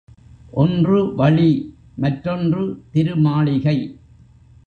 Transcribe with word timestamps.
ஒன்று 0.51 1.15
வழி 1.15 1.51
மற்றொன்று 1.95 2.63
திருமாளிகை. 2.93 3.77